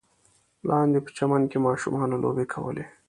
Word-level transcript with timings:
لاندې 0.69 0.99
په 1.05 1.09
چمن 1.17 1.41
کې 1.51 1.57
ماشومانو 1.67 2.21
لوبې 2.23 2.45
کولې. 2.53 2.85